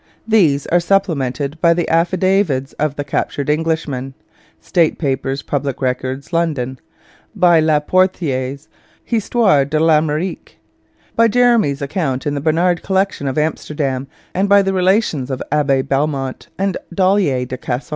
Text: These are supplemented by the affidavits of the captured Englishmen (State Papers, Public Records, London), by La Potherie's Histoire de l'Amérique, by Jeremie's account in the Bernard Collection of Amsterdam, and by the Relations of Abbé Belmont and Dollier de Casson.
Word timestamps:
These 0.27 0.65
are 0.65 0.79
supplemented 0.79 1.61
by 1.61 1.75
the 1.75 1.87
affidavits 1.87 2.73
of 2.79 2.95
the 2.95 3.03
captured 3.03 3.51
Englishmen 3.51 4.15
(State 4.59 4.97
Papers, 4.97 5.43
Public 5.43 5.79
Records, 5.79 6.33
London), 6.33 6.79
by 7.35 7.59
La 7.59 7.79
Potherie's 7.81 8.67
Histoire 9.03 9.63
de 9.63 9.79
l'Amérique, 9.79 10.55
by 11.15 11.27
Jeremie's 11.27 11.83
account 11.83 12.25
in 12.25 12.33
the 12.33 12.41
Bernard 12.41 12.81
Collection 12.81 13.27
of 13.27 13.37
Amsterdam, 13.37 14.07
and 14.33 14.49
by 14.49 14.63
the 14.63 14.73
Relations 14.73 15.29
of 15.29 15.43
Abbé 15.51 15.87
Belmont 15.87 16.47
and 16.57 16.77
Dollier 16.91 17.45
de 17.45 17.57
Casson. 17.59 17.89